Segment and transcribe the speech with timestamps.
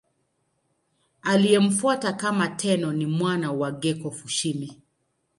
[1.21, 4.81] Aliyemfuata kama Tenno ni mwana wake Go-Fushimi.